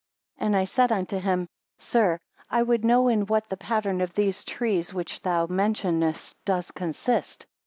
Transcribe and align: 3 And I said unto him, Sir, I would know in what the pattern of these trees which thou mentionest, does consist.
3 0.39 0.47
And 0.47 0.55
I 0.55 0.63
said 0.63 0.91
unto 0.91 1.19
him, 1.19 1.47
Sir, 1.77 2.17
I 2.49 2.63
would 2.63 2.83
know 2.83 3.07
in 3.07 3.27
what 3.27 3.47
the 3.49 3.55
pattern 3.57 4.01
of 4.01 4.15
these 4.15 4.43
trees 4.43 4.91
which 4.91 5.21
thou 5.21 5.45
mentionest, 5.45 6.37
does 6.43 6.71
consist. 6.71 7.45